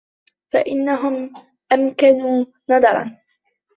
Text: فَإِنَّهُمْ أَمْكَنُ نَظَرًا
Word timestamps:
فَإِنَّهُمْ 0.53 1.31
أَمْكَنُ 1.71 2.45
نَظَرًا 2.69 3.17